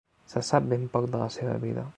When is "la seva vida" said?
1.25-1.89